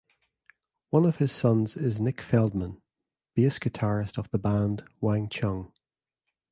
One 0.89 1.05
of 1.05 1.17
his 1.17 1.31
sons 1.31 1.77
is 1.77 1.99
Nick 1.99 2.21
Feldman, 2.21 2.81
bass 3.35 3.59
guitarist 3.59 4.17
of 4.17 4.31
the 4.31 4.39
band 4.39 4.83
Wang 4.99 5.29
Chung. 5.29 5.71